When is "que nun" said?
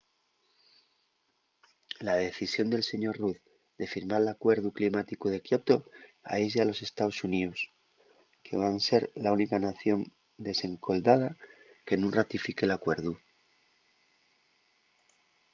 11.87-12.15